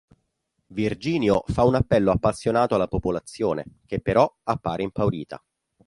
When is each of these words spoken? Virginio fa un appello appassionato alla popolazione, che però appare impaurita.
Virginio 0.69 1.43
fa 1.49 1.63
un 1.63 1.75
appello 1.75 2.09
appassionato 2.09 2.73
alla 2.73 2.87
popolazione, 2.87 3.81
che 3.85 4.01
però 4.01 4.27
appare 4.45 4.81
impaurita. 4.81 5.39